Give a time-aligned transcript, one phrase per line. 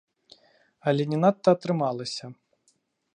[0.91, 2.25] Але не надта атрымалася.